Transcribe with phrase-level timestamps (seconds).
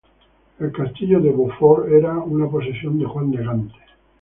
[0.57, 3.75] El Castillo de Beaufort era una posesión de Juan de Gante.